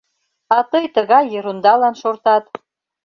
А 0.55 0.57
тый 0.71 0.85
тыгай 0.95 1.25
ерундалан 1.39 1.95
шортат. 2.01 2.43